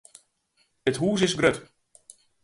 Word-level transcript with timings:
It 0.89 0.97
hûs 1.01 1.21
is 1.27 1.35
grut. 1.39 1.57